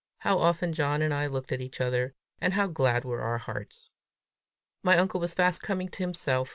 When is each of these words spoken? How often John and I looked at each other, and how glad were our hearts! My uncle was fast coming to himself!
How 0.17 0.39
often 0.39 0.73
John 0.73 1.03
and 1.03 1.13
I 1.13 1.27
looked 1.27 1.51
at 1.51 1.61
each 1.61 1.79
other, 1.79 2.15
and 2.39 2.55
how 2.55 2.65
glad 2.65 3.05
were 3.05 3.21
our 3.21 3.37
hearts! 3.37 3.91
My 4.81 4.97
uncle 4.97 5.19
was 5.19 5.35
fast 5.35 5.61
coming 5.61 5.89
to 5.89 5.99
himself! 5.99 6.49